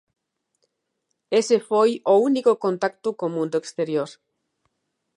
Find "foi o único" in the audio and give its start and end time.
1.69-2.51